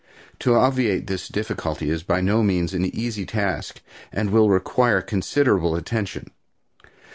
To 0.39 0.55
obviate 0.55 1.05
this 1.05 1.27
difficulty 1.27 1.91
is 1.91 2.01
by 2.01 2.21
no 2.21 2.41
means 2.41 2.73
an 2.73 2.85
easy 2.85 3.23
task 3.23 3.81
and 4.11 4.31
will 4.31 4.49
require 4.49 4.99
considerable 4.99 5.75
attention. 5.75 6.31